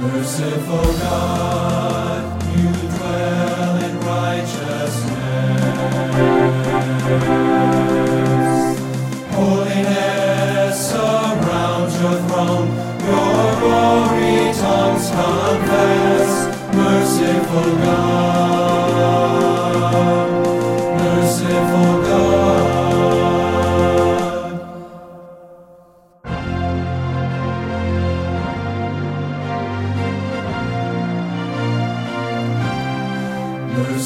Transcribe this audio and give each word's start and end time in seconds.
Merciful 0.00 0.92
God, 1.02 2.42
you 2.56 2.70
dwell 2.96 3.76
in 3.86 3.94
righteousness. 4.00 5.08
Holiness 9.32 10.76
surrounds 10.90 11.94
your 12.00 12.18
throne, 12.28 12.68
your 13.08 13.46
glory 13.60 14.54
tongues 14.54 15.08
confess. 15.10 16.30
Merciful 16.74 17.70
God. 17.84 18.07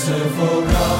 merciful 0.04 0.62
God. 0.62 0.91